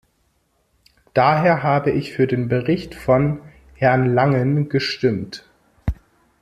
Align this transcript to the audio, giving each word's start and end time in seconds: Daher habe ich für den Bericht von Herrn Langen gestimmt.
Daher 1.13 1.61
habe 1.61 1.91
ich 1.91 2.13
für 2.13 2.25
den 2.25 2.47
Bericht 2.47 2.95
von 2.95 3.39
Herrn 3.75 4.11
Langen 4.15 4.67
gestimmt. 4.67 5.47